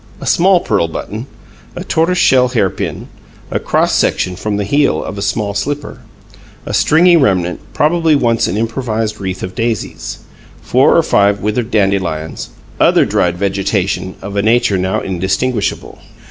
[0.19, 1.27] A small pearl button.
[1.75, 3.07] A tortoise shell hair pin.
[3.51, 5.99] A cross section from the heel of a small slipper.
[6.65, 10.17] A stringy remnant, probably once an improvised wreath of daisies.
[10.59, 12.49] Four or five withered dandelions.
[12.79, 15.99] Other dried vegetation, of a nature now indistinguishable.